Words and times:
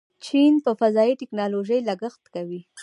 چین 0.25 0.53
په 0.65 0.71
فضایي 0.79 1.13
ټیکنالوژۍ 1.21 1.79
لګښت 1.89 2.23
کوي. 2.35 2.61